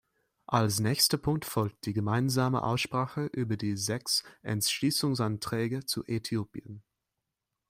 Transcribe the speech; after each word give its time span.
Als 0.47 0.79
nächster 0.79 1.19
Punkt 1.19 1.45
folgt 1.45 1.85
die 1.85 1.93
gemeinsame 1.93 2.63
Aussprache 2.63 3.27
über 3.27 3.55
die 3.55 3.77
sechs 3.77 4.23
Entschließungsanträge 4.41 5.85
zu 5.85 6.03
Äthiopien. 6.05 6.81